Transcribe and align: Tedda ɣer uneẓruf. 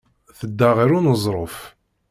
Tedda 0.37 0.69
ɣer 0.77 0.89
uneẓruf. 0.97 1.55